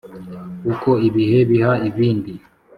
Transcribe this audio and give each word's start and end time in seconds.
uko 0.71 0.89
ibihe 1.07 1.39
biha 1.49 1.71
ibindi 1.89 2.31